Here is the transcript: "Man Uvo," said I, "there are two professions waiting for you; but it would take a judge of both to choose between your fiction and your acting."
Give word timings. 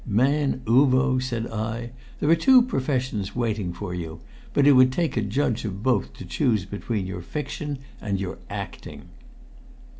"Man 0.07 0.61
Uvo," 0.65 1.19
said 1.21 1.45
I, 1.45 1.91
"there 2.19 2.29
are 2.31 2.35
two 2.35 2.63
professions 2.63 3.35
waiting 3.35 3.71
for 3.71 3.93
you; 3.93 4.19
but 4.51 4.65
it 4.65 4.71
would 4.71 4.91
take 4.91 5.15
a 5.15 5.21
judge 5.21 5.63
of 5.63 5.83
both 5.83 6.13
to 6.13 6.25
choose 6.25 6.65
between 6.65 7.05
your 7.05 7.21
fiction 7.21 7.77
and 8.01 8.19
your 8.19 8.39
acting." 8.49 9.09